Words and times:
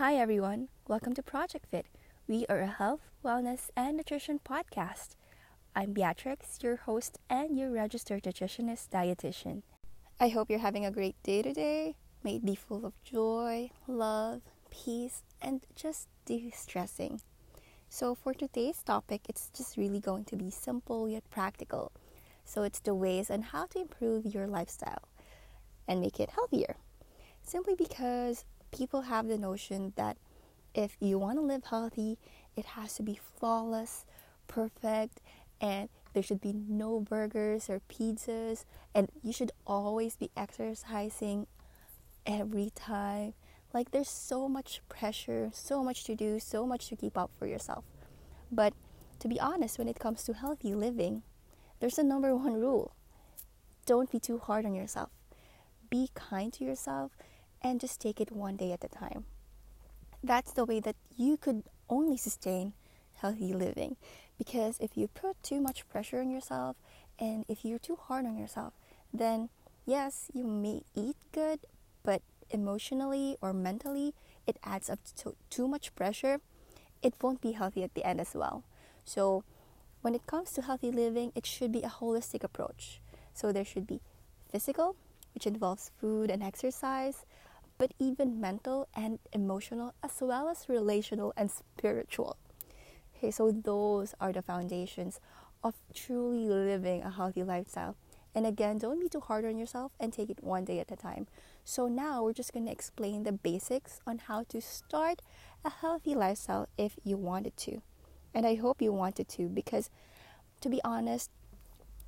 Hi, 0.00 0.14
everyone. 0.14 0.68
Welcome 0.88 1.12
to 1.12 1.22
Project 1.22 1.66
Fit. 1.70 1.84
We 2.26 2.46
are 2.48 2.60
a 2.60 2.66
health, 2.66 3.02
wellness, 3.22 3.68
and 3.76 3.98
nutrition 3.98 4.40
podcast. 4.42 5.10
I'm 5.76 5.92
Beatrix, 5.92 6.62
your 6.62 6.76
host 6.76 7.18
and 7.28 7.58
your 7.58 7.70
registered 7.70 8.22
nutritionist 8.22 8.88
dietitian. 8.88 9.60
I 10.18 10.28
hope 10.30 10.48
you're 10.48 10.60
having 10.60 10.86
a 10.86 10.90
great 10.90 11.22
day 11.22 11.42
today. 11.42 11.96
May 12.24 12.36
it 12.36 12.46
be 12.46 12.54
full 12.54 12.86
of 12.86 12.94
joy, 13.04 13.72
love, 13.86 14.40
peace, 14.70 15.22
and 15.42 15.66
just 15.76 16.08
de 16.24 16.50
stressing. 16.56 17.20
So, 17.90 18.14
for 18.14 18.32
today's 18.32 18.82
topic, 18.82 19.20
it's 19.28 19.50
just 19.54 19.76
really 19.76 20.00
going 20.00 20.24
to 20.32 20.36
be 20.36 20.48
simple 20.48 21.10
yet 21.10 21.28
practical. 21.28 21.92
So, 22.46 22.62
it's 22.62 22.80
the 22.80 22.94
ways 22.94 23.30
on 23.30 23.42
how 23.42 23.66
to 23.66 23.78
improve 23.78 24.24
your 24.24 24.46
lifestyle 24.46 25.10
and 25.86 26.00
make 26.00 26.18
it 26.18 26.30
healthier. 26.30 26.76
Simply 27.42 27.74
because 27.74 28.46
people 28.70 29.02
have 29.02 29.28
the 29.28 29.38
notion 29.38 29.92
that 29.96 30.16
if 30.74 30.96
you 31.00 31.18
want 31.18 31.38
to 31.38 31.42
live 31.42 31.64
healthy, 31.64 32.18
it 32.56 32.64
has 32.64 32.94
to 32.94 33.02
be 33.02 33.18
flawless, 33.38 34.04
perfect, 34.46 35.20
and 35.60 35.88
there 36.12 36.22
should 36.22 36.40
be 36.40 36.52
no 36.52 37.00
burgers 37.00 37.68
or 37.68 37.80
pizzas, 37.88 38.64
and 38.94 39.08
you 39.22 39.32
should 39.32 39.52
always 39.66 40.16
be 40.16 40.30
exercising 40.36 41.46
every 42.26 42.70
time. 42.74 43.34
Like, 43.72 43.90
there's 43.90 44.10
so 44.10 44.48
much 44.48 44.80
pressure, 44.88 45.50
so 45.52 45.84
much 45.84 46.04
to 46.04 46.16
do, 46.16 46.40
so 46.40 46.66
much 46.66 46.88
to 46.88 46.96
keep 46.96 47.16
up 47.16 47.30
for 47.38 47.46
yourself. 47.46 47.84
But 48.50 48.74
to 49.20 49.28
be 49.28 49.38
honest, 49.38 49.78
when 49.78 49.88
it 49.88 49.98
comes 49.98 50.24
to 50.24 50.32
healthy 50.32 50.74
living, 50.74 51.22
there's 51.78 51.98
a 51.98 52.02
number 52.02 52.34
one 52.34 52.54
rule 52.54 52.94
don't 53.86 54.10
be 54.10 54.20
too 54.20 54.38
hard 54.38 54.64
on 54.64 54.74
yourself. 54.74 55.10
Be 55.88 56.10
kind 56.14 56.52
to 56.52 56.64
yourself 56.64 57.10
and 57.62 57.80
just 57.80 58.00
take 58.00 58.20
it 58.20 58.32
one 58.32 58.56
day 58.56 58.72
at 58.72 58.84
a 58.84 58.88
time. 58.88 59.24
That's 60.22 60.52
the 60.52 60.64
way 60.64 60.80
that 60.80 60.96
you 61.16 61.36
could 61.36 61.64
only 61.88 62.16
sustain 62.16 62.74
healthy 63.14 63.52
living. 63.52 63.96
Because 64.38 64.78
if 64.80 64.96
you 64.96 65.08
put 65.08 65.42
too 65.42 65.60
much 65.60 65.88
pressure 65.88 66.20
on 66.20 66.30
yourself 66.30 66.76
and 67.18 67.44
if 67.48 67.64
you're 67.64 67.78
too 67.78 67.96
hard 67.96 68.24
on 68.24 68.38
yourself, 68.38 68.72
then 69.12 69.50
yes, 69.86 70.30
you 70.32 70.44
may 70.46 70.82
eat 70.94 71.16
good, 71.32 71.60
but 72.02 72.22
emotionally 72.50 73.36
or 73.40 73.52
mentally, 73.52 74.14
it 74.46 74.56
adds 74.64 74.88
up 74.90 74.98
to 75.16 75.36
too 75.50 75.68
much 75.68 75.94
pressure. 75.94 76.40
It 77.02 77.14
won't 77.20 77.40
be 77.40 77.52
healthy 77.52 77.82
at 77.82 77.94
the 77.94 78.04
end 78.04 78.20
as 78.20 78.34
well. 78.34 78.64
So, 79.04 79.44
when 80.02 80.14
it 80.14 80.26
comes 80.26 80.52
to 80.52 80.62
healthy 80.62 80.90
living, 80.90 81.32
it 81.34 81.46
should 81.46 81.72
be 81.72 81.82
a 81.82 81.88
holistic 81.88 82.42
approach. 82.42 83.00
So, 83.34 83.52
there 83.52 83.64
should 83.64 83.86
be 83.86 84.00
physical, 84.50 84.96
which 85.34 85.46
involves 85.46 85.90
food 86.00 86.30
and 86.30 86.42
exercise, 86.42 87.24
but 87.80 87.94
even 87.98 88.38
mental 88.38 88.88
and 88.94 89.18
emotional, 89.32 89.94
as 90.02 90.18
well 90.20 90.50
as 90.50 90.68
relational 90.68 91.32
and 91.34 91.50
spiritual. 91.50 92.36
Okay, 93.16 93.30
so 93.30 93.50
those 93.50 94.14
are 94.20 94.34
the 94.34 94.42
foundations 94.42 95.18
of 95.64 95.74
truly 95.94 96.46
living 96.46 97.02
a 97.02 97.10
healthy 97.10 97.42
lifestyle. 97.42 97.96
And 98.34 98.44
again, 98.44 98.76
don't 98.76 99.00
be 99.00 99.08
too 99.08 99.20
hard 99.20 99.46
on 99.46 99.56
yourself 99.56 99.92
and 99.98 100.12
take 100.12 100.28
it 100.28 100.44
one 100.44 100.66
day 100.66 100.78
at 100.78 100.92
a 100.92 100.96
time. 100.96 101.26
So, 101.64 101.88
now 101.88 102.22
we're 102.22 102.34
just 102.34 102.52
going 102.52 102.66
to 102.66 102.72
explain 102.72 103.22
the 103.22 103.32
basics 103.32 104.00
on 104.06 104.18
how 104.18 104.44
to 104.50 104.60
start 104.60 105.22
a 105.64 105.70
healthy 105.70 106.14
lifestyle 106.14 106.68
if 106.76 106.96
you 107.02 107.16
wanted 107.16 107.56
to. 107.64 107.80
And 108.34 108.46
I 108.46 108.56
hope 108.56 108.82
you 108.82 108.92
wanted 108.92 109.26
to 109.30 109.48
because, 109.48 109.88
to 110.60 110.68
be 110.68 110.82
honest, 110.84 111.30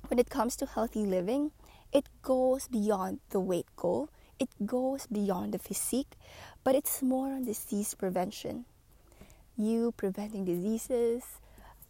when 0.07 0.19
it 0.19 0.29
comes 0.29 0.55
to 0.57 0.67
healthy 0.67 1.05
living, 1.05 1.51
it 1.91 2.05
goes 2.21 2.67
beyond 2.67 3.21
the 3.31 3.39
weight 3.39 3.67
goal 3.75 4.09
it 4.39 4.49
goes 4.65 5.07
beyond 5.07 5.53
the 5.53 5.59
physique, 5.59 6.17
but 6.63 6.75
it's 6.75 7.01
more 7.01 7.27
on 7.27 7.45
disease 7.45 7.93
prevention. 7.93 8.65
You 9.57 9.93
preventing 9.95 10.45
diseases 10.45 11.23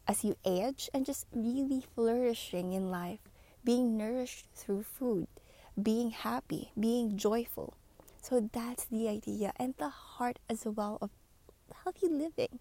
as 0.08 0.23
you 0.23 0.35
age 0.45 0.89
and 0.94 1.05
just 1.05 1.27
really 1.33 1.83
flourishing 1.95 2.73
in 2.73 2.91
life, 2.91 3.19
being 3.63 3.97
nourished 3.97 4.45
through 4.53 4.84
food, 4.84 5.28
being 5.81 6.12
happy, 6.12 6.72
being 6.79 7.17
joyful. 7.17 7.73
So 8.22 8.50
that's 8.51 8.85
the 8.85 9.07
idea 9.07 9.53
and 9.57 9.73
the 9.78 9.90
heart 9.90 10.40
as 10.50 10.66
well 10.66 10.97
of 11.01 11.09
healthy 11.84 12.07
living. 12.07 12.59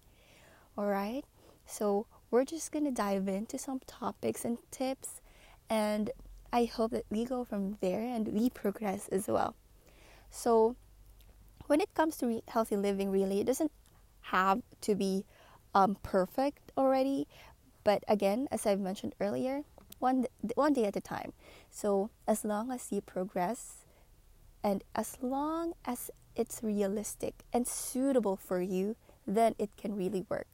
All 0.77 0.87
right? 0.87 1.23
So 1.65 2.07
we're 2.31 2.45
just 2.45 2.71
going 2.71 2.85
to 2.85 2.91
dive 2.91 3.27
into 3.27 3.57
some 3.57 3.79
topics 3.87 4.45
and 4.45 4.57
tips 4.71 5.21
and 5.69 6.11
I 6.51 6.65
hope 6.65 6.91
that 6.91 7.05
we 7.09 7.25
go 7.25 7.43
from 7.43 7.77
there 7.81 8.01
and 8.01 8.27
we 8.27 8.49
progress 8.49 9.07
as 9.07 9.27
well. 9.27 9.55
So, 10.33 10.75
when 11.67 11.79
it 11.79 11.93
comes 11.93 12.17
to 12.17 12.27
re- 12.27 12.43
healthy 12.47 12.75
living, 12.75 13.11
really, 13.11 13.39
it 13.39 13.45
doesn't 13.45 13.71
have 14.33 14.61
to 14.81 14.95
be 14.95 15.25
um, 15.75 15.97
perfect 16.01 16.71
already. 16.75 17.27
But 17.83 18.03
again, 18.07 18.47
as 18.51 18.65
I've 18.65 18.79
mentioned 18.79 19.13
earlier, 19.21 19.61
one 19.99 20.25
one 20.55 20.73
day 20.73 20.85
at 20.85 20.95
a 20.95 21.01
time. 21.01 21.33
So 21.69 22.09
as 22.27 22.43
long 22.43 22.71
as 22.71 22.91
you 22.91 23.01
progress, 23.01 23.85
and 24.63 24.83
as 24.95 25.17
long 25.21 25.73
as 25.85 26.09
it's 26.35 26.63
realistic 26.63 27.43
and 27.53 27.67
suitable 27.67 28.35
for 28.35 28.61
you, 28.61 28.95
then 29.27 29.55
it 29.59 29.69
can 29.77 29.95
really 29.95 30.25
work. 30.29 30.47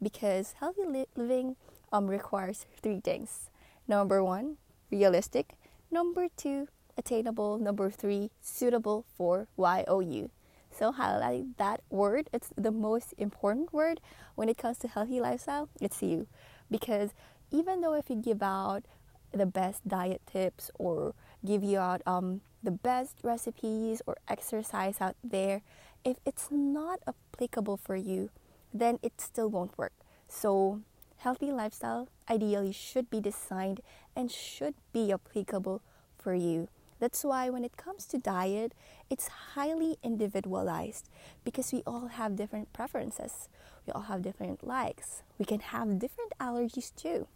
Because 0.00 0.54
healthy 0.60 0.86
li- 0.86 1.12
living 1.16 1.56
um, 1.92 2.06
requires 2.06 2.66
three 2.80 3.00
things. 3.00 3.50
Number 3.86 4.22
one, 4.22 4.56
realistic. 4.90 5.54
Number 5.90 6.28
two, 6.36 6.68
attainable. 6.98 7.58
Number 7.58 7.90
three, 7.90 8.30
suitable 8.42 9.06
for 9.16 9.46
YOU. 9.56 10.30
So 10.70 10.92
highlight 10.92 11.56
that 11.56 11.80
word. 11.88 12.28
It's 12.32 12.50
the 12.56 12.70
most 12.70 13.14
important 13.16 13.72
word 13.72 14.00
when 14.34 14.48
it 14.48 14.58
comes 14.58 14.78
to 14.78 14.88
healthy 14.88 15.20
lifestyle. 15.20 15.68
It's 15.80 16.02
you, 16.02 16.26
because 16.70 17.14
even 17.50 17.80
though 17.80 17.94
if 17.94 18.10
you 18.10 18.16
give 18.16 18.42
out 18.42 18.84
the 19.32 19.46
best 19.46 19.86
diet 19.88 20.22
tips 20.30 20.70
or 20.78 21.14
give 21.44 21.62
you 21.62 21.78
out 21.78 22.02
um, 22.06 22.42
the 22.62 22.70
best 22.70 23.16
recipes 23.22 24.02
or 24.06 24.18
exercise 24.28 25.00
out 25.00 25.16
there, 25.24 25.62
if 26.04 26.18
it's 26.26 26.48
not 26.50 27.00
applicable 27.06 27.76
for 27.76 27.96
you, 27.96 28.30
then 28.72 28.98
it 29.02 29.20
still 29.20 29.48
won't 29.48 29.76
work. 29.78 29.92
So 30.28 30.82
healthy 31.16 31.50
lifestyle 31.50 32.08
ideally 32.30 32.72
should 32.72 33.10
be 33.10 33.20
designed 33.20 33.80
and 34.14 34.30
should 34.30 34.74
be 34.92 35.10
applicable 35.12 35.82
for 36.18 36.34
you. 36.34 36.68
That's 36.98 37.24
why 37.24 37.50
when 37.50 37.64
it 37.64 37.76
comes 37.76 38.06
to 38.06 38.18
diet, 38.18 38.74
it's 39.08 39.28
highly 39.54 39.98
individualized 40.02 41.08
because 41.44 41.72
we 41.72 41.82
all 41.86 42.08
have 42.08 42.36
different 42.36 42.72
preferences. 42.72 43.48
We 43.86 43.92
all 43.92 44.02
have 44.02 44.22
different 44.22 44.66
likes. 44.66 45.22
We 45.38 45.44
can 45.44 45.60
have 45.60 45.98
different 45.98 46.32
allergies 46.40 46.94
too. 46.94 47.28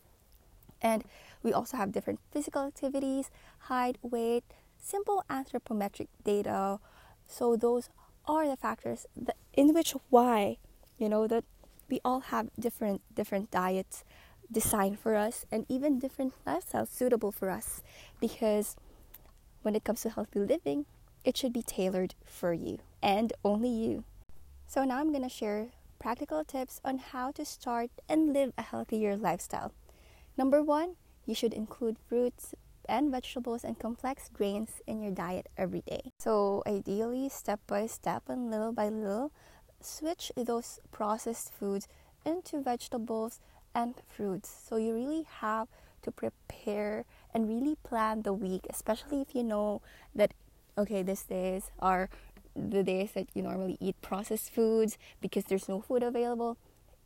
And 0.80 1.04
we 1.42 1.52
also 1.52 1.76
have 1.76 1.92
different 1.92 2.18
physical 2.32 2.62
activities, 2.62 3.30
height, 3.70 3.98
weight, 4.02 4.44
simple 4.78 5.24
anthropometric 5.30 6.08
data. 6.24 6.80
So 7.26 7.56
those 7.56 7.88
are 8.26 8.48
the 8.48 8.56
factors 8.56 9.06
that, 9.16 9.36
in 9.52 9.72
which 9.72 9.94
why, 10.10 10.58
you 10.98 11.08
know, 11.08 11.26
that 11.28 11.44
we 11.88 12.00
all 12.04 12.20
have 12.20 12.50
different 12.58 13.02
different 13.14 13.50
diets 13.50 14.04
designed 14.50 14.98
for 14.98 15.14
us 15.14 15.46
and 15.50 15.64
even 15.68 15.98
different 15.98 16.34
lifestyles 16.46 16.88
suitable 16.88 17.32
for 17.32 17.48
us 17.48 17.82
because 18.20 18.76
when 19.62 19.74
it 19.74 19.84
comes 19.84 20.02
to 20.02 20.10
healthy 20.10 20.40
living, 20.40 20.86
it 21.24 21.36
should 21.36 21.52
be 21.52 21.62
tailored 21.62 22.14
for 22.24 22.52
you 22.52 22.78
and 23.02 23.32
only 23.44 23.68
you. 23.68 24.04
So, 24.66 24.84
now 24.84 24.98
I'm 24.98 25.10
going 25.10 25.22
to 25.22 25.28
share 25.28 25.68
practical 25.98 26.44
tips 26.44 26.80
on 26.84 26.98
how 26.98 27.30
to 27.32 27.44
start 27.44 27.90
and 28.08 28.32
live 28.32 28.52
a 28.58 28.62
healthier 28.62 29.16
lifestyle. 29.16 29.72
Number 30.36 30.62
one, 30.62 30.96
you 31.26 31.34
should 31.34 31.52
include 31.52 31.96
fruits 32.08 32.54
and 32.88 33.10
vegetables 33.10 33.62
and 33.62 33.78
complex 33.78 34.28
grains 34.32 34.80
in 34.86 35.02
your 35.02 35.12
diet 35.12 35.46
every 35.56 35.82
day. 35.82 36.12
So, 36.18 36.62
ideally, 36.66 37.28
step 37.28 37.60
by 37.66 37.86
step 37.86 38.24
and 38.28 38.50
little 38.50 38.72
by 38.72 38.88
little, 38.88 39.30
switch 39.80 40.32
those 40.36 40.80
processed 40.90 41.52
foods 41.52 41.86
into 42.24 42.60
vegetables 42.60 43.40
and 43.74 43.94
fruits. 44.08 44.50
So, 44.68 44.76
you 44.76 44.94
really 44.94 45.26
have 45.40 45.68
to 46.02 46.10
prepare 46.10 47.04
and 47.34 47.48
really 47.48 47.76
plan 47.82 48.22
the 48.22 48.32
week, 48.32 48.66
especially 48.70 49.20
if 49.22 49.34
you 49.34 49.44
know 49.44 49.82
that, 50.14 50.34
okay, 50.76 51.02
these 51.02 51.22
days 51.24 51.70
are 51.78 52.08
the 52.54 52.82
days 52.82 53.12
that 53.12 53.28
you 53.34 53.42
normally 53.42 53.76
eat 53.80 54.00
processed 54.02 54.52
foods 54.52 54.98
because 55.20 55.44
there's 55.44 55.68
no 55.68 55.80
food 55.80 56.02
available. 56.02 56.58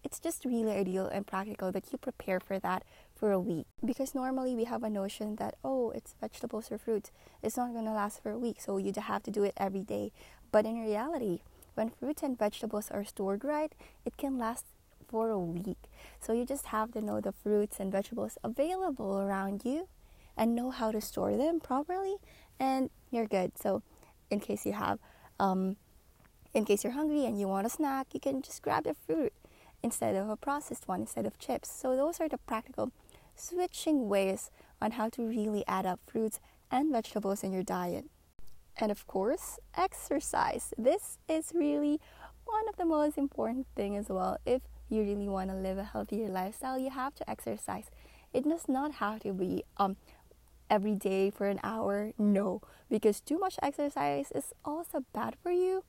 It's 0.05 0.21
just 0.21 0.45
really 0.45 0.73
ideal 0.73 1.07
and 1.07 1.27
practical 1.27 1.73
that 1.73 1.91
you 1.91 1.99
prepare 1.99 2.39
for 2.39 2.59
that 2.61 2.85
for 3.15 3.33
a 3.33 3.41
week. 3.41 3.67
Because 3.85 4.15
normally 4.15 4.55
we 4.55 4.65
have 4.65 4.83
a 4.83 4.91
notion 4.91 5.37
that 5.37 5.57
oh 5.65 5.91
it's 5.91 6.15
vegetables 6.21 6.71
or 6.71 6.79
fruits. 6.79 7.11
It's 7.43 7.57
not 7.57 7.73
going 7.73 7.87
to 7.87 7.93
last 7.93 8.23
for 8.23 8.31
a 8.31 8.39
week 8.39 8.61
so 8.61 8.77
you 8.77 8.93
have 8.97 9.23
to 9.25 9.31
do 9.31 9.43
it 9.43 9.55
every 9.57 9.83
day. 9.83 10.13
But 10.53 10.65
in 10.65 10.81
reality 10.81 11.41
when 11.75 11.91
fruits 11.91 12.23
and 12.23 12.39
vegetables 12.39 12.91
are 12.91 13.05
stored 13.05 13.45
right 13.45 13.73
it 14.05 14.17
can 14.17 14.39
last 14.39 14.67
for 15.09 15.31
a 15.31 15.39
week. 15.39 15.91
So 16.21 16.33
you 16.33 16.45
just 16.45 16.67
have 16.67 16.93
to 16.93 17.01
know 17.01 17.21
the 17.21 17.33
fruits 17.33 17.79
and 17.81 17.91
vegetables 17.93 18.39
available 18.43 19.19
around 19.19 19.65
you 19.65 19.89
and 20.37 20.55
know 20.55 20.71
how 20.71 20.91
to 20.93 21.01
store 21.01 21.37
them 21.37 21.61
properly, 21.61 22.17
and 22.59 22.91
you're 23.11 23.27
good. 23.27 23.53
So, 23.59 23.83
in 24.31 24.41
case 24.41 24.67
you 24.67 24.73
have 24.73 24.99
um, 25.39 25.77
In 26.55 26.65
case 26.65 26.85
you're 26.85 26.95
hungry 26.95 27.25
and 27.27 27.39
you 27.39 27.49
want 27.49 27.67
a 27.67 27.71
snack, 27.71 28.09
you 28.15 28.21
can 28.21 28.43
just 28.43 28.63
grab 28.63 28.85
the 28.85 28.95
fruit 28.95 29.33
instead 29.83 30.17
of 30.17 30.29
a 30.31 30.37
processed 30.37 30.89
one, 30.89 31.03
instead 31.03 31.27
of 31.27 31.39
chips. 31.39 31.71
So, 31.71 31.97
those 31.97 32.21
are 32.21 32.29
the 32.29 32.39
practical 32.39 32.93
switching 33.35 34.09
ways 34.09 34.51
on 34.81 34.93
how 34.93 35.09
to 35.11 35.23
really 35.27 35.65
add 35.67 35.87
up 35.87 36.01
fruits 36.07 36.41
and 36.71 36.91
vegetables 36.93 37.43
in 37.43 37.53
your 37.53 37.63
diet. 37.63 38.07
And 38.79 38.91
of 38.91 39.07
course, 39.07 39.59
exercise. 39.77 40.73
This 40.79 41.19
is 41.29 41.53
really 41.55 42.01
one 42.45 42.69
of 42.69 42.77
the 42.77 42.85
most 42.85 43.19
important 43.19 43.67
thing 43.77 43.97
as 43.97 44.09
well. 44.09 44.39
If 44.47 44.63
you 44.89 45.03
really 45.03 45.29
want 45.29 45.51
to 45.51 45.57
live 45.57 45.79
a 45.79 45.85
healthier 45.85 46.29
lifestyle, 46.29 46.79
you 46.79 46.91
have 46.91 47.15
to 47.17 47.29
exercise. 47.31 47.91
It 48.33 48.45
does 48.45 48.69
not 48.69 48.93
have 48.95 49.21
to 49.21 49.33
be 49.33 49.65
um 49.79 49.97
every 50.71 50.95
day 50.95 51.31
for 51.31 51.47
an 51.47 51.61
hour. 51.63 52.13
No, 52.19 52.61
because 52.89 53.21
too 53.21 53.39
much 53.39 53.57
exercise 53.63 54.31
is 54.33 54.53
also 54.65 55.05
bad 55.13 55.37
for 55.43 55.51
you. 55.51 55.85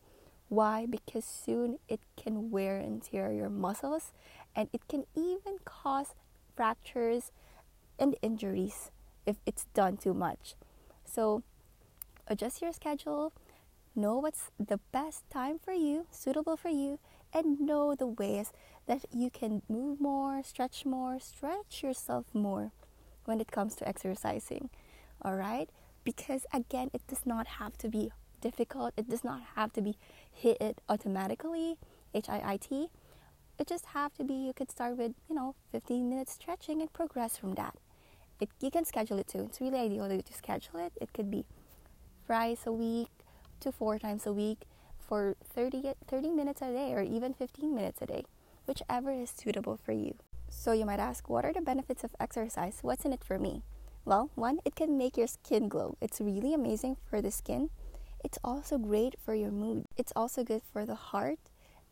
Why? 0.49 0.85
Because 0.85 1.25
soon 1.25 1.79
it 1.89 1.99
can 2.15 2.51
wear 2.51 2.77
and 2.77 3.01
tear 3.01 3.31
your 3.31 3.49
muscles 3.49 4.13
and 4.55 4.69
it 4.71 4.87
can 4.87 5.05
even 5.15 5.59
cause 5.65 6.15
fractures 6.55 7.31
and 7.99 8.15
injuries 8.21 8.91
if 9.25 9.37
it's 9.45 9.65
done 9.73 9.97
too 9.97 10.13
much. 10.13 10.55
So 11.03 11.43
adjust 12.27 12.61
your 12.61 12.71
schedule, 12.71 13.33
know 13.95 14.19
what's 14.19 14.51
the 14.57 14.79
best 14.91 15.29
time 15.29 15.59
for 15.59 15.73
you, 15.73 16.07
suitable 16.11 16.55
for 16.55 16.69
you, 16.69 16.99
and 17.33 17.59
know 17.59 17.93
the 17.93 18.07
ways 18.07 18.53
that 18.85 19.05
you 19.11 19.29
can 19.29 19.61
move 19.67 19.99
more, 19.99 20.41
stretch 20.43 20.85
more, 20.85 21.19
stretch 21.19 21.83
yourself 21.83 22.25
more 22.33 22.71
when 23.27 23.41
it 23.41 23.51
comes 23.51 23.75
to 23.75 23.87
exercising. 23.87 24.69
All 25.21 25.35
right? 25.35 25.69
Because 26.03 26.45
again, 26.53 26.89
it 26.93 27.05
does 27.07 27.25
not 27.25 27.47
have 27.59 27.77
to 27.79 27.89
be 27.89 28.11
difficult, 28.41 28.93
it 28.97 29.09
does 29.09 29.23
not 29.23 29.41
have 29.55 29.73
to 29.73 29.81
be 29.81 29.97
hit 30.31 30.57
it 30.61 30.79
automatically, 30.87 31.77
H 32.13 32.29
I 32.29 32.41
I 32.53 32.57
T. 32.57 32.89
It 33.59 33.67
just 33.67 33.87
have 33.87 34.13
to 34.15 34.23
be 34.23 34.33
you 34.33 34.53
could 34.53 34.69
start 34.71 34.97
with, 34.97 35.13
you 35.27 35.35
know, 35.35 35.55
15 35.71 36.07
minutes 36.07 36.33
stretching 36.33 36.79
and 36.81 36.93
progress 36.93 37.37
from 37.37 37.55
that. 37.55 37.75
It, 38.39 38.49
you 38.61 38.69
can 38.69 38.85
schedule 38.85 39.17
it 39.17 39.27
too. 39.27 39.45
It's 39.49 39.59
really 39.59 39.79
ideal 39.79 40.07
to 40.07 40.33
schedule 40.33 40.79
it. 40.79 40.93
It 41.01 41.11
could 41.11 41.31
be 41.31 41.45
thrice 42.27 42.67
a 42.67 42.71
week 42.71 43.09
to 43.61 43.71
four 43.71 43.97
times 43.97 44.27
a 44.27 44.33
week 44.33 44.59
for 44.99 45.35
30, 45.43 45.93
30 46.07 46.29
minutes 46.29 46.61
a 46.61 46.71
day 46.71 46.93
or 46.93 47.01
even 47.01 47.33
15 47.33 47.73
minutes 47.73 48.01
a 48.01 48.05
day, 48.05 48.23
whichever 48.67 49.11
is 49.11 49.31
suitable 49.31 49.77
for 49.83 49.91
you. 49.91 50.15
So 50.49 50.71
you 50.71 50.85
might 50.85 50.99
ask, 50.99 51.29
what 51.29 51.45
are 51.45 51.53
the 51.53 51.61
benefits 51.61 52.03
of 52.03 52.15
exercise? 52.19 52.79
What's 52.81 53.05
in 53.05 53.13
it 53.13 53.23
for 53.23 53.37
me? 53.39 53.63
Well, 54.05 54.29
one, 54.35 54.59
it 54.65 54.75
can 54.75 54.97
make 54.97 55.17
your 55.17 55.27
skin 55.27 55.67
glow. 55.67 55.97
It's 56.01 56.21
really 56.21 56.53
amazing 56.53 56.97
for 57.09 57.21
the 57.21 57.31
skin. 57.31 57.69
It's 58.23 58.39
also 58.43 58.77
great 58.77 59.15
for 59.23 59.35
your 59.35 59.51
mood. 59.51 59.85
It's 59.97 60.13
also 60.15 60.43
good 60.43 60.61
for 60.71 60.85
the 60.85 60.95
heart, 60.95 61.39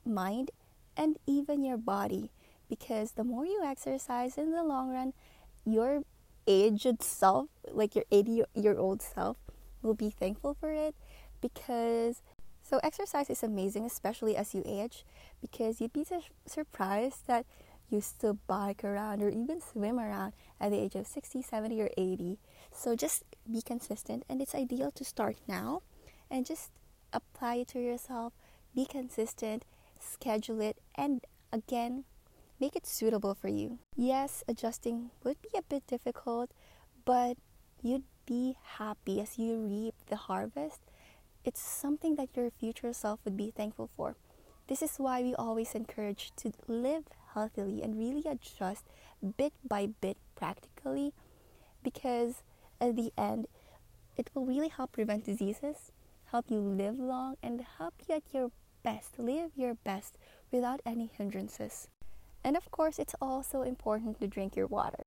mind, 0.06 0.52
and 0.98 1.18
even 1.28 1.64
your 1.64 1.78
body 1.78 2.32
because 2.70 3.12
the 3.12 3.24
more 3.24 3.46
you 3.46 3.62
exercise 3.64 4.38
in 4.38 4.52
the 4.52 4.64
long 4.64 4.92
run, 4.92 5.14
your 5.66 6.04
aged 6.48 7.04
self, 7.04 7.50
like 7.72 7.96
your 7.96 8.06
80 8.12 8.44
year 8.56 8.78
old 8.78 9.02
self, 9.02 9.38
will 9.82 9.94
be 9.94 10.10
thankful 10.10 10.56
for 10.60 10.72
it 10.72 10.96
because 11.42 12.22
so 12.64 12.80
exercise 12.82 13.30
is 13.30 13.44
amazing, 13.44 13.86
especially 13.86 14.36
as 14.36 14.56
you 14.56 14.64
age, 14.66 15.06
because 15.42 15.80
you'd 15.80 15.94
be 15.94 16.04
su- 16.04 16.22
surprised 16.48 17.28
that 17.28 17.46
you 17.90 18.02
still 18.02 18.38
bike 18.48 18.84
around 18.84 19.22
or 19.22 19.30
even 19.30 19.62
swim 19.62 20.00
around 20.00 20.34
at 20.60 20.72
the 20.72 20.80
age 20.80 20.96
of 20.96 21.08
60, 21.08 21.42
70, 21.42 21.82
or 21.82 21.90
80. 21.98 22.40
So 22.72 22.96
just 22.96 23.24
be 23.52 23.62
consistent, 23.62 24.24
and 24.28 24.42
it's 24.42 24.56
ideal 24.56 24.92
to 24.92 25.04
start 25.04 25.38
now 25.48 25.82
and 26.30 26.46
just 26.46 26.72
apply 27.14 27.56
it 27.56 27.68
to 27.70 27.80
yourself. 27.80 28.34
Be 28.76 28.86
consistent, 28.86 29.64
schedule 30.00 30.62
it, 30.62 30.78
and 30.96 31.22
again, 31.54 32.04
make 32.60 32.76
it 32.76 32.86
suitable 32.86 33.36
for 33.36 33.48
you. 33.48 33.80
Yes, 33.96 34.44
adjusting 34.48 35.12
would 35.24 35.42
be 35.42 35.58
a 35.58 35.62
bit 35.62 35.88
difficult, 35.88 36.52
but 37.06 37.38
you'd 37.82 38.04
be 38.26 38.58
happy 38.78 39.22
as 39.22 39.38
you 39.38 39.58
reap 39.58 39.96
the 40.08 40.16
harvest. 40.16 40.82
It's 41.44 41.62
something 41.62 42.16
that 42.16 42.36
your 42.36 42.50
future 42.50 42.92
self 42.92 43.20
would 43.24 43.38
be 43.38 43.52
thankful 43.52 43.90
for. 43.96 44.16
This 44.68 44.82
is 44.82 44.98
why 44.98 45.22
we 45.22 45.36
always 45.36 45.76
encourage 45.76 46.32
to 46.38 46.52
live 46.68 47.04
healthily 47.36 47.84
and 47.84 48.00
really 48.00 48.24
adjust 48.26 48.86
bit 49.38 49.54
by 49.68 49.90
bit 50.02 50.18
practically 50.36 51.14
because 51.84 52.42
at 52.82 52.96
the 52.96 53.12
end 53.18 53.48
it 54.18 54.32
will 54.34 54.46
really 54.46 54.70
help 54.70 54.94
prevent 54.94 55.26
diseases, 55.26 55.92
help 56.32 56.46
you 56.50 56.58
live 56.58 56.98
long 56.98 57.36
and 57.44 57.64
help 57.78 57.94
you 58.08 58.16
at 58.16 58.24
your 58.34 58.50
best, 58.82 59.20
live 59.20 59.52
your 59.56 59.76
best 59.76 60.18
without 60.52 60.82
any 60.86 61.12
hindrances. 61.18 61.88
And 62.44 62.58
of 62.58 62.72
course, 62.72 62.98
it's 62.98 63.16
also 63.22 63.62
important 63.62 64.20
to 64.20 64.28
drink 64.28 64.56
your 64.56 64.68
water. 64.68 65.04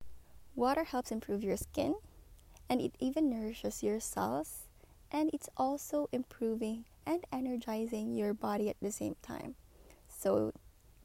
Water 0.54 0.84
helps 0.84 1.10
improve 1.10 1.42
your 1.42 1.56
skin, 1.56 1.94
and 2.68 2.80
it 2.80 2.92
even 3.00 3.30
nourishes 3.30 3.82
your 3.82 4.00
cells 4.00 4.68
and 5.10 5.30
it's 5.32 5.48
also 5.56 6.08
improving 6.12 6.84
and 7.06 7.24
energizing 7.32 8.14
your 8.14 8.34
body 8.34 8.68
at 8.68 8.76
the 8.82 8.92
same 8.92 9.16
time. 9.22 9.54
So 10.08 10.52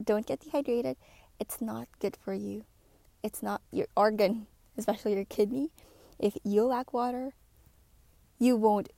don't 0.03 0.25
get 0.25 0.41
dehydrated. 0.41 0.97
It's 1.39 1.61
not 1.61 1.87
good 1.99 2.17
for 2.23 2.33
you. 2.33 2.65
It's 3.23 3.41
not 3.41 3.61
your 3.71 3.87
organ, 3.95 4.47
especially 4.77 5.15
your 5.15 5.25
kidney. 5.25 5.71
If 6.19 6.37
you 6.43 6.65
lack 6.65 6.93
water, 6.93 7.33
you 8.37 8.55
won't 8.55 8.89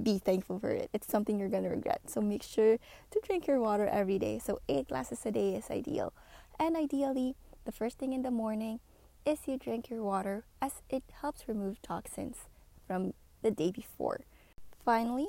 be 0.00 0.18
thankful 0.18 0.58
for 0.58 0.70
it. 0.70 0.88
It's 0.92 1.06
something 1.06 1.38
you're 1.38 1.48
going 1.48 1.64
to 1.64 1.70
regret. 1.70 2.02
So 2.06 2.20
make 2.20 2.42
sure 2.42 2.78
to 3.10 3.20
drink 3.24 3.46
your 3.46 3.60
water 3.60 3.86
every 3.86 4.18
day. 4.18 4.38
So 4.38 4.60
8 4.68 4.88
glasses 4.88 5.24
a 5.24 5.32
day 5.32 5.54
is 5.54 5.70
ideal. 5.70 6.12
And 6.58 6.76
ideally, 6.76 7.36
the 7.64 7.72
first 7.72 7.98
thing 7.98 8.12
in 8.12 8.22
the 8.22 8.30
morning 8.30 8.80
is 9.26 9.40
you 9.46 9.58
drink 9.58 9.90
your 9.90 10.02
water 10.02 10.44
as 10.62 10.82
it 10.88 11.02
helps 11.20 11.48
remove 11.48 11.82
toxins 11.82 12.36
from 12.86 13.14
the 13.42 13.50
day 13.50 13.70
before. 13.70 14.20
Finally, 14.84 15.28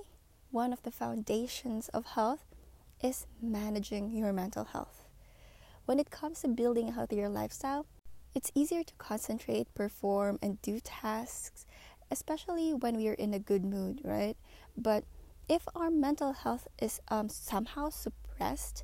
one 0.52 0.74
of 0.74 0.84
the 0.84 0.92
foundations 0.92 1.90
of 1.90 2.06
health 2.06 2.46
is 3.02 3.26
managing 3.42 4.12
your 4.12 4.32
mental 4.32 4.66
health. 4.66 5.01
When 5.86 6.00
it 6.00 6.10
comes 6.10 6.42
to 6.42 6.48
building 6.48 6.90
a 6.90 6.92
healthier 6.92 7.28
lifestyle, 7.28 7.86
it's 8.34 8.52
easier 8.56 8.84
to 8.84 8.94
concentrate, 8.98 9.74
perform, 9.74 10.40
and 10.42 10.62
do 10.62 10.80
tasks, 10.80 11.66
especially 12.10 12.74
when 12.74 12.98
we 12.98 13.08
are 13.10 13.14
in 13.14 13.34
a 13.34 13.40
good 13.40 13.66
mood, 13.66 14.02
right? 14.04 14.38
But 14.78 15.04
if 15.50 15.68
our 15.76 15.90
mental 15.90 16.34
health 16.34 16.68
is 16.80 17.02
um, 17.10 17.28
somehow 17.28 17.90
suppressed, 17.90 18.84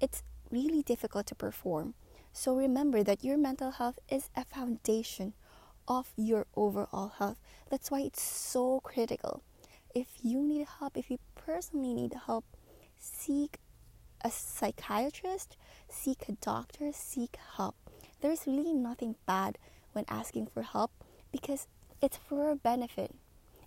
it's 0.00 0.22
really 0.50 0.82
difficult 0.82 1.26
to 1.26 1.34
perform. 1.34 1.94
So 2.32 2.54
remember 2.54 3.02
that 3.02 3.24
your 3.24 3.36
mental 3.36 3.72
health 3.72 3.98
is 4.08 4.30
a 4.36 4.44
foundation 4.44 5.34
of 5.86 6.12
your 6.16 6.46
overall 6.54 7.12
health. 7.18 7.38
That's 7.70 7.90
why 7.90 8.00
it's 8.00 8.22
so 8.22 8.80
critical. 8.80 9.42
If 9.94 10.06
you 10.22 10.42
need 10.42 10.66
help, 10.78 10.96
if 10.96 11.10
you 11.10 11.18
personally 11.34 11.94
need 11.94 12.14
help, 12.26 12.44
seek 12.98 13.58
a 14.22 14.30
psychiatrist, 14.30 15.56
seek 15.88 16.28
a 16.28 16.32
doctor, 16.32 16.90
seek 16.92 17.36
help. 17.56 17.74
There's 18.20 18.46
really 18.46 18.72
nothing 18.72 19.16
bad 19.26 19.58
when 19.92 20.04
asking 20.08 20.48
for 20.48 20.62
help 20.62 20.90
because 21.30 21.66
it's 22.00 22.16
for 22.16 22.48
our 22.48 22.54
benefit. 22.54 23.14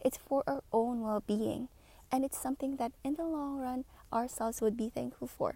It's 0.04 0.18
for 0.18 0.44
our 0.48 0.64
own 0.74 1.02
well 1.02 1.24
being. 1.26 1.70
And 2.12 2.26
it's 2.26 2.38
something 2.38 2.76
that 2.76 2.92
in 3.04 3.16
the 3.16 3.24
long 3.24 3.60
run 3.60 3.86
ourselves 4.12 4.62
would 4.62 4.76
be 4.76 4.90
thankful 4.90 5.28
for. 5.28 5.56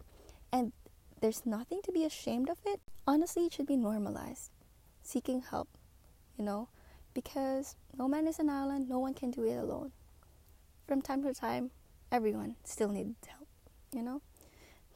And 0.51 0.71
there's 1.19 1.45
nothing 1.45 1.81
to 1.83 1.91
be 1.91 2.05
ashamed 2.05 2.49
of 2.49 2.57
it. 2.65 2.79
Honestly, 3.05 3.45
it 3.45 3.53
should 3.53 3.67
be 3.67 3.75
normalized. 3.75 4.51
Seeking 5.03 5.41
help, 5.41 5.67
you 6.37 6.45
know, 6.45 6.69
because 7.13 7.75
no 7.97 8.07
man 8.07 8.27
is 8.27 8.39
an 8.39 8.49
island, 8.49 8.87
no 8.89 8.99
one 8.99 9.13
can 9.13 9.31
do 9.31 9.43
it 9.43 9.55
alone. 9.55 9.91
From 10.87 11.01
time 11.01 11.23
to 11.23 11.33
time, 11.33 11.71
everyone 12.11 12.55
still 12.63 12.89
needs 12.89 13.27
help, 13.27 13.47
you 13.93 14.01
know? 14.01 14.21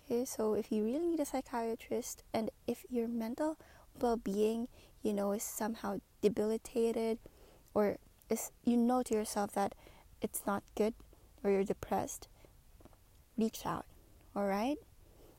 Okay, 0.09 0.25
so 0.25 0.55
if 0.55 0.71
you 0.71 0.83
really 0.83 1.05
need 1.05 1.19
a 1.19 1.25
psychiatrist 1.25 2.23
and 2.33 2.49
if 2.65 2.83
your 2.89 3.07
mental 3.07 3.59
well 4.01 4.17
being, 4.17 4.67
you 5.03 5.13
know, 5.13 5.33
is 5.33 5.43
somehow 5.43 5.99
debilitated 6.19 7.19
or 7.75 7.97
is 8.27 8.49
you 8.63 8.75
know 8.75 9.03
to 9.03 9.13
yourself 9.13 9.51
that 9.51 9.75
it's 10.19 10.47
not 10.47 10.63
good 10.75 10.95
or 11.43 11.51
you're 11.51 11.63
depressed, 11.63 12.27
reach 13.37 13.67
out. 13.67 13.85
Alright? 14.35 14.77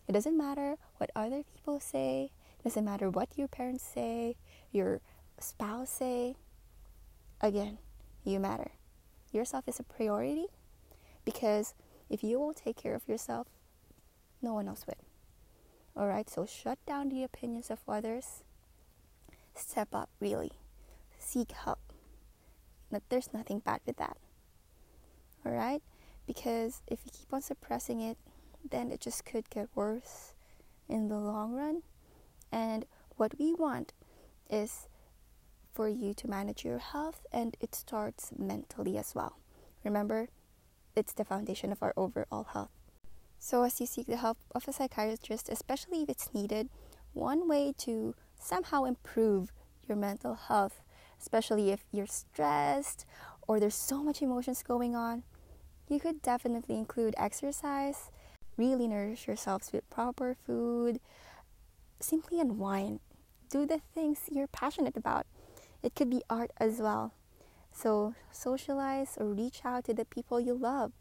It 0.06 0.12
doesn't 0.12 0.38
matter 0.38 0.76
what 0.98 1.10
other 1.16 1.42
people 1.42 1.80
say, 1.80 2.30
it 2.60 2.62
doesn't 2.62 2.84
matter 2.84 3.10
what 3.10 3.30
your 3.36 3.48
parents 3.48 3.82
say, 3.82 4.36
your 4.70 5.00
spouse 5.40 5.90
say. 5.90 6.36
Again, 7.40 7.78
you 8.22 8.38
matter. 8.38 8.70
Yourself 9.32 9.66
is 9.66 9.80
a 9.80 9.82
priority 9.82 10.46
because 11.24 11.74
if 12.08 12.22
you 12.22 12.38
won't 12.38 12.58
take 12.58 12.76
care 12.76 12.94
of 12.94 13.08
yourself, 13.08 13.48
no 14.42 14.54
one 14.54 14.68
else 14.68 14.84
will. 14.86 14.94
Alright, 15.96 16.30
so 16.30 16.46
shut 16.46 16.78
down 16.86 17.08
the 17.08 17.24
opinions 17.24 17.70
of 17.70 17.80
others. 17.88 18.42
Step 19.54 19.88
up, 19.92 20.08
really. 20.20 20.52
Seek 21.18 21.52
help. 21.52 21.80
But 22.90 23.02
There's 23.08 23.32
nothing 23.32 23.60
bad 23.60 23.80
with 23.86 23.96
that. 23.96 24.16
Alright? 25.44 25.82
Because 26.26 26.82
if 26.86 27.00
you 27.04 27.10
keep 27.12 27.32
on 27.32 27.42
suppressing 27.42 28.00
it, 28.00 28.18
then 28.68 28.90
it 28.90 29.00
just 29.00 29.24
could 29.24 29.50
get 29.50 29.68
worse 29.74 30.34
in 30.88 31.08
the 31.08 31.16
long 31.16 31.52
run. 31.52 31.82
And 32.52 32.84
what 33.16 33.38
we 33.38 33.54
want 33.54 33.92
is 34.48 34.88
for 35.72 35.88
you 35.88 36.14
to 36.14 36.28
manage 36.28 36.64
your 36.64 36.78
health, 36.78 37.26
and 37.32 37.56
it 37.60 37.74
starts 37.74 38.32
mentally 38.36 38.98
as 38.98 39.14
well. 39.14 39.38
Remember, 39.84 40.28
it's 40.96 41.12
the 41.12 41.24
foundation 41.24 41.72
of 41.72 41.82
our 41.82 41.94
overall 41.96 42.44
health. 42.52 42.70
So, 43.42 43.62
as 43.64 43.80
you 43.80 43.86
seek 43.86 44.06
the 44.06 44.18
help 44.18 44.36
of 44.54 44.68
a 44.68 44.72
psychiatrist, 44.72 45.48
especially 45.48 46.02
if 46.02 46.10
it's 46.10 46.34
needed, 46.34 46.68
one 47.14 47.48
way 47.48 47.72
to 47.78 48.14
somehow 48.38 48.84
improve 48.84 49.50
your 49.88 49.96
mental 49.96 50.34
health, 50.34 50.82
especially 51.18 51.70
if 51.70 51.82
you're 51.90 52.06
stressed 52.06 53.06
or 53.48 53.58
there's 53.58 53.74
so 53.74 54.04
much 54.04 54.20
emotions 54.20 54.62
going 54.62 54.94
on, 54.94 55.22
you 55.88 55.98
could 55.98 56.20
definitely 56.20 56.76
include 56.76 57.14
exercise, 57.16 58.10
really 58.58 58.86
nourish 58.86 59.26
yourselves 59.26 59.72
with 59.72 59.88
proper 59.88 60.36
food, 60.46 61.00
simply 61.98 62.40
unwind, 62.40 63.00
do 63.48 63.64
the 63.64 63.80
things 63.94 64.20
you're 64.30 64.48
passionate 64.48 64.98
about. 64.98 65.24
It 65.82 65.94
could 65.94 66.10
be 66.10 66.22
art 66.28 66.50
as 66.58 66.78
well. 66.78 67.14
So, 67.72 68.14
socialize 68.30 69.16
or 69.18 69.32
reach 69.32 69.62
out 69.64 69.84
to 69.84 69.94
the 69.94 70.04
people 70.04 70.40
you 70.40 70.52
love. 70.52 70.92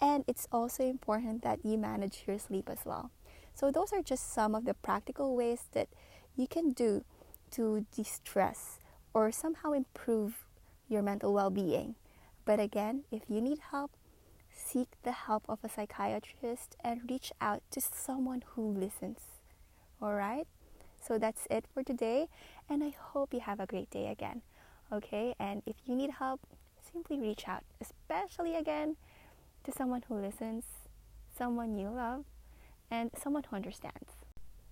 And 0.00 0.24
it's 0.26 0.46
also 0.52 0.84
important 0.84 1.42
that 1.42 1.64
you 1.64 1.78
manage 1.78 2.24
your 2.26 2.38
sleep 2.38 2.68
as 2.68 2.84
well. 2.84 3.10
So, 3.54 3.70
those 3.70 3.92
are 3.92 4.02
just 4.02 4.32
some 4.32 4.54
of 4.54 4.66
the 4.66 4.74
practical 4.74 5.34
ways 5.34 5.64
that 5.72 5.88
you 6.36 6.46
can 6.46 6.72
do 6.72 7.04
to 7.52 7.86
de 7.94 8.04
stress 8.04 8.78
or 9.14 9.32
somehow 9.32 9.72
improve 9.72 10.44
your 10.88 11.02
mental 11.02 11.32
well 11.32 11.50
being. 11.50 11.94
But 12.44 12.60
again, 12.60 13.04
if 13.10 13.22
you 13.28 13.40
need 13.40 13.58
help, 13.70 13.92
seek 14.50 14.88
the 15.02 15.12
help 15.12 15.44
of 15.48 15.58
a 15.64 15.68
psychiatrist 15.68 16.76
and 16.84 17.08
reach 17.08 17.32
out 17.40 17.62
to 17.70 17.80
someone 17.80 18.42
who 18.54 18.62
listens. 18.70 19.20
Alright? 20.02 20.46
So 21.00 21.18
that's 21.18 21.46
it 21.50 21.64
for 21.72 21.82
today, 21.82 22.28
and 22.68 22.82
I 22.82 22.94
hope 22.98 23.32
you 23.32 23.40
have 23.40 23.60
a 23.60 23.66
great 23.66 23.90
day 23.90 24.08
again. 24.08 24.42
Okay? 24.92 25.34
And 25.38 25.62
if 25.66 25.76
you 25.86 25.94
need 25.94 26.10
help, 26.10 26.40
simply 26.92 27.20
reach 27.20 27.48
out, 27.48 27.62
especially 27.80 28.56
again 28.56 28.96
to 29.66 29.72
someone 29.72 30.02
who 30.08 30.14
listens, 30.14 30.64
someone 31.36 31.76
you 31.76 31.90
love, 31.90 32.24
and 32.90 33.10
someone 33.20 33.42
who 33.50 33.56
understands. 33.56 34.12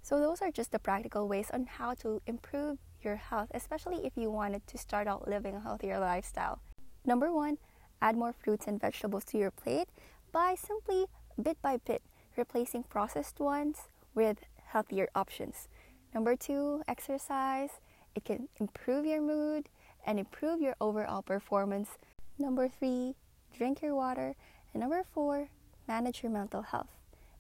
So, 0.03 0.21
those 0.21 0.41
are 0.41 0.51
just 0.51 0.71
the 0.71 0.79
practical 0.79 1.27
ways 1.29 1.51
on 1.53 1.67
how 1.67 1.95
to 1.95 2.23
improve 2.27 2.79
your 3.03 3.17
health, 3.17 3.49
especially 3.53 4.07
if 4.07 4.13
you 4.17 4.31
wanted 4.31 4.67
to 4.69 4.79
start 4.79 5.09
out 5.09 5.29
living 5.29 5.57
a 5.57 5.61
healthier 5.61 5.99
lifestyle. 5.99 6.61
Number 7.05 7.33
one, 7.33 7.59
add 8.01 8.17
more 8.17 8.33
fruits 8.33 8.67
and 8.67 8.81
vegetables 8.81 9.25
to 9.27 9.39
your 9.39 9.51
plate 9.51 9.89
by 10.33 10.55
simply 10.55 11.07
bit 11.43 11.61
by 11.61 11.79
bit 11.79 12.03
replacing 12.37 12.85
processed 12.85 13.41
ones 13.41 13.89
with 14.15 14.39
healthier 14.67 15.09
options. 15.15 15.69
Number 16.15 16.37
two, 16.37 16.83
exercise. 16.87 17.71
It 18.15 18.25
can 18.25 18.49
improve 18.61 19.05
your 19.05 19.21
mood 19.21 19.69
and 20.07 20.19
improve 20.19 20.61
your 20.61 20.77
overall 20.81 21.23
performance. 21.23 21.91
Number 22.39 22.69
three, 22.69 23.15
drink 23.57 23.83
your 23.83 23.95
water. 23.95 24.35
And 24.75 24.81
number 24.81 25.03
four, 25.15 25.49
manage 25.89 26.23
your 26.23 26.33
mental 26.33 26.63
health. 26.63 26.91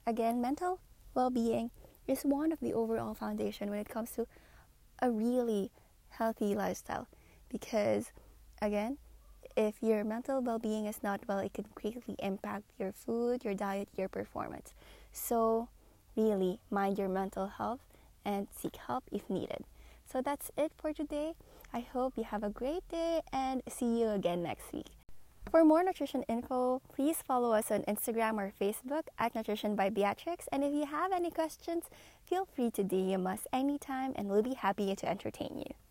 Again, 0.07 0.41
mental 0.41 0.79
well 1.14 1.31
being 1.31 1.71
is 2.07 2.23
one 2.23 2.53
of 2.53 2.61
the 2.61 2.73
overall 2.73 3.14
foundation 3.14 3.71
when 3.71 3.81
it 3.81 3.88
comes 3.88 4.12
to 4.12 4.26
a 5.00 5.11
really 5.11 5.71
healthy 6.11 6.55
lifestyle. 6.55 7.09
Because 7.49 8.12
again 8.62 8.99
if 9.57 9.75
your 9.83 10.03
mental 10.03 10.41
well-being 10.41 10.87
is 10.87 11.03
not 11.03 11.21
well 11.29 11.38
it 11.38 11.53
can 11.53 11.67
greatly 11.75 12.17
impact 12.19 12.64
your 12.79 12.93
food 12.93 13.45
your 13.45 13.55
diet 13.55 13.88
your 13.97 14.09
performance. 14.09 14.73
So 15.12 15.69
really 16.17 16.59
mind 16.71 16.99
your 16.99 17.09
mental 17.09 17.47
health 17.47 17.81
and 18.25 18.49
seek 18.57 18.76
help 18.76 19.05
if 19.12 19.29
needed. 19.29 19.64
So 20.11 20.23
that's 20.23 20.50
it 20.57 20.73
for 20.76 20.93
today. 20.93 21.35
I 21.73 21.81
hope 21.81 22.14
you 22.17 22.25
have 22.25 22.43
a 22.43 22.50
great 22.50 22.88
day 22.88 23.21
and 23.33 23.62
see 23.69 24.00
you 24.00 24.09
again 24.11 24.43
next 24.43 24.73
week 24.73 24.94
for 25.51 25.65
more 25.65 25.83
nutrition 25.83 26.23
info, 26.29 26.81
please 26.95 27.23
follow 27.23 27.53
us 27.53 27.71
on 27.71 27.83
Instagram 27.83 28.39
or 28.39 28.53
Facebook 28.61 29.05
at 29.19 29.35
Nutrition 29.35 29.77
by 29.77 29.91
Beatrix. 29.91 30.49
And 30.51 30.65
if 30.65 30.73
you 30.73 30.87
have 30.87 31.13
any 31.13 31.31
questions, 31.31 31.85
feel 32.25 32.45
free 32.45 32.71
to 32.73 32.83
DM 32.83 33.27
us 33.33 33.47
anytime 33.53 34.13
and 34.17 34.29
we'll 34.29 34.43
be 34.43 34.55
happy 34.55 34.95
to 34.95 35.09
entertain 35.09 35.59
you. 35.59 35.84